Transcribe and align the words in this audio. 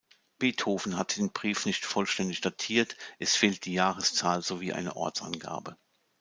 Beethoven 0.39 0.97
hat 0.97 1.17
den 1.17 1.31
Brief 1.31 1.67
nicht 1.67 1.85
vollständig 1.85 2.41
datiert, 2.41 2.97
es 3.19 3.35
fehlt 3.35 3.65
die 3.65 3.73
Jahreszahl 3.73 4.41
sowie 4.41 4.73
eine 4.73 4.95
Ortsangabe. 4.95 5.77